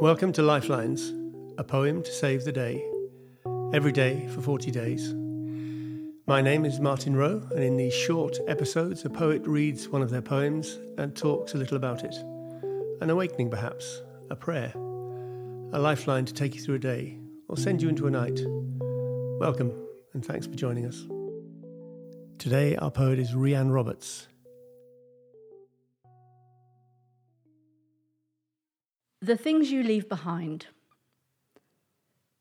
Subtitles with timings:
[0.00, 1.14] Welcome to Lifelines,
[1.56, 2.84] a poem to save the day,
[3.72, 5.14] every day for 40 days.
[6.26, 10.10] My name is Martin Wroe, and in these short episodes, a poet reads one of
[10.10, 12.14] their poems and talks a little about it.
[13.00, 17.18] An awakening, perhaps, a prayer, a lifeline to take you through a day
[17.48, 18.38] or send you into a night.
[19.40, 19.72] Welcome,
[20.12, 21.06] and thanks for joining us.
[22.36, 24.28] Today, our poet is Rhiann Roberts.
[29.22, 30.66] The things you leave behind.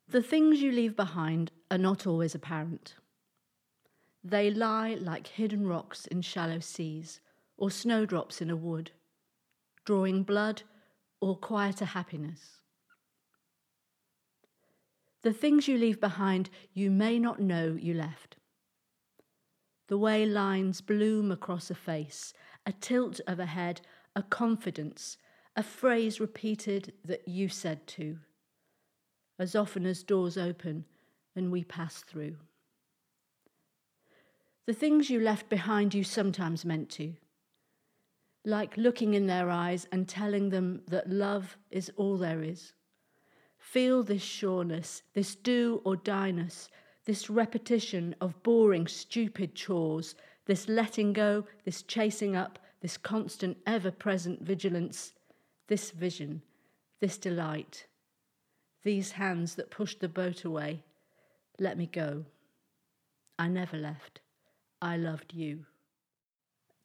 [0.10, 2.96] The things you leave behind are not always apparent.
[4.22, 7.22] They lie like hidden rocks in shallow seas
[7.58, 8.92] or snowdrops in a wood,
[9.86, 10.64] drawing blood
[11.22, 12.62] or quieter happiness.
[15.22, 18.36] The things you leave behind you may not know you left.
[19.88, 22.34] The way lines bloom across a face,
[22.66, 23.80] a tilt of a head,
[24.14, 25.18] a confidence,
[25.56, 28.18] a phrase repeated that you said to,
[29.40, 30.86] as often as doors open
[31.36, 32.36] and we pass through.
[34.66, 37.14] The things you left behind you sometimes meant to,
[38.44, 42.74] like looking in their eyes and telling them that love is all there is.
[43.58, 46.70] Feel this sureness, this do or dieness,
[47.06, 53.90] this repetition of boring, stupid chores, this letting go, this chasing up, this constant, ever
[53.90, 55.14] present vigilance,
[55.68, 56.42] this vision,
[57.02, 57.88] this delight,
[58.84, 60.84] these hands that pushed the boat away,
[61.60, 62.26] let me go.
[63.40, 64.22] I never left.
[64.82, 65.66] I loved you.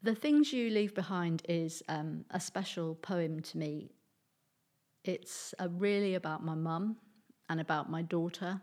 [0.03, 3.91] The Things You Leave Behind is um, a special poem to me.
[5.05, 6.97] It's uh, really about my mum
[7.51, 8.61] and about my daughter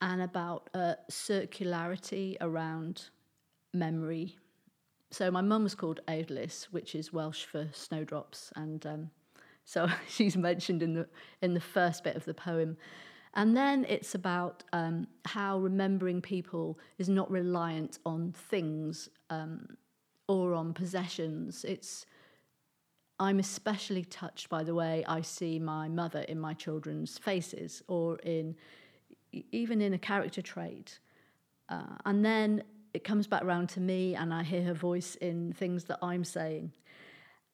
[0.00, 3.10] and about a circularity around
[3.74, 4.38] memory
[5.10, 9.10] so my mum was called Eirlys, which is Welsh for snowdrops, and um,
[9.64, 11.08] so she's mentioned in the
[11.42, 12.76] in the first bit of the poem.
[13.34, 19.76] And then it's about um, how remembering people is not reliant on things um,
[20.26, 21.64] or on possessions.
[21.64, 22.06] It's
[23.20, 28.16] I'm especially touched by the way I see my mother in my children's faces, or
[28.18, 28.56] in
[29.52, 30.98] even in a character trait.
[31.68, 35.52] Uh, and then it comes back around to me and I hear her voice in
[35.52, 36.72] things that I'm saying.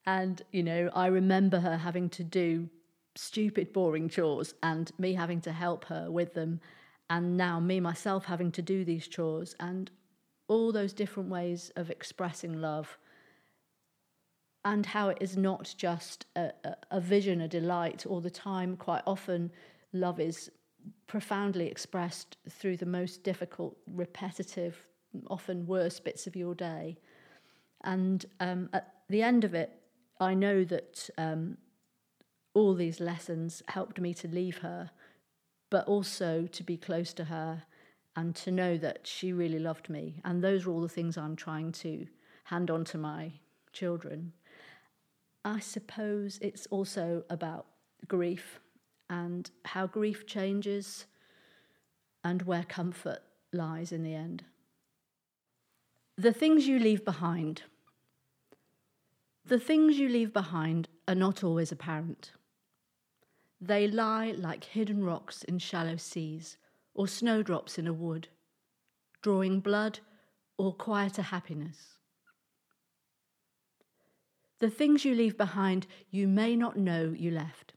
[0.06, 2.68] And, you know, I remember her having to do
[3.16, 6.60] stupid, boring chores and me having to help her with them.
[7.10, 9.90] And now me myself having to do these chores and
[10.48, 12.98] all those different ways of expressing love.
[14.64, 18.76] And how it is not just a, a, a vision, a delight all the time.
[18.76, 19.52] Quite often,
[19.92, 20.50] love is
[21.06, 24.86] profoundly expressed through the most difficult, repetitive
[25.28, 26.98] often worst bits of your day.
[27.84, 29.70] And um, at the end of it,
[30.20, 31.58] I know that um,
[32.54, 34.90] all these lessons helped me to leave her,
[35.70, 37.64] but also to be close to her
[38.16, 40.20] and to know that she really loved me.
[40.24, 42.06] And those are all the things I'm trying to
[42.44, 43.32] hand on to my
[43.72, 44.32] children.
[45.44, 47.66] I suppose it's also about
[48.08, 48.60] grief
[49.10, 51.06] and how grief changes
[52.24, 53.20] and where comfort
[53.52, 54.44] lies in the end.
[56.18, 57.64] The things you leave behind.
[59.44, 62.32] The things you leave behind are not always apparent.
[63.60, 66.56] They lie like hidden rocks in shallow seas
[66.94, 68.28] or snowdrops in a wood,
[69.20, 69.98] drawing blood
[70.56, 71.98] or quieter happiness.
[74.58, 77.74] The things you leave behind you may not know you left.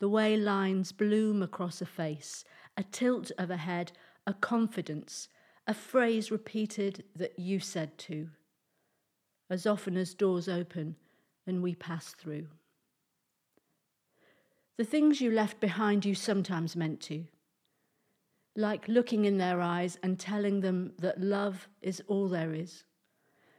[0.00, 2.44] The way lines bloom across a face,
[2.76, 3.92] a tilt of a head,
[4.26, 5.28] a confidence,
[5.70, 8.28] a phrase repeated that you said to,
[9.48, 10.96] as often as doors open
[11.46, 12.44] and we pass through.
[14.78, 17.24] The things you left behind you sometimes meant to,
[18.56, 22.82] like looking in their eyes and telling them that love is all there is.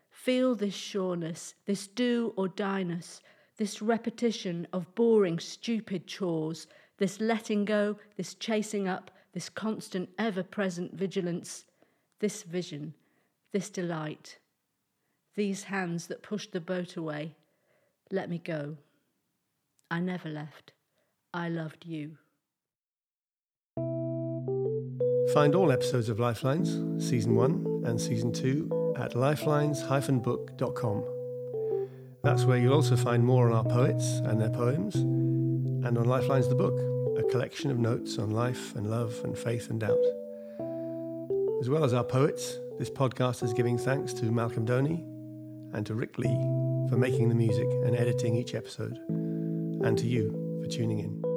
[0.10, 3.22] Feel this sureness, this do or dieness,
[3.56, 10.44] this repetition of boring, stupid chores, this letting go, this chasing up, this constant, ever
[10.44, 11.64] present vigilance
[12.22, 12.94] this vision,
[13.52, 14.38] this delight,
[15.36, 17.36] these hands that pushed the boat away,
[18.12, 18.78] let me go.
[19.90, 20.72] I never left.
[21.34, 22.18] I loved you.
[25.34, 26.70] Find all episodes of Lifelines,
[27.04, 31.04] Season 1 and Season 2, at lifelines-book.com.
[32.24, 36.48] That's where you'll also find more on our poets and their poems, and on Lifelines
[36.50, 36.78] the Book,
[37.18, 40.21] a collection of notes on life and love and faith and doubt.
[41.62, 45.06] As well as our poets, this podcast is giving thanks to Malcolm Doney
[45.76, 46.36] and to Rick Lee
[46.90, 51.31] for making the music and editing each episode, and to you for tuning in.